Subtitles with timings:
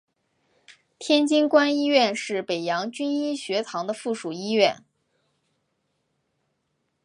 [0.97, 4.83] 天津官医院是北洋军医学堂的附属医院。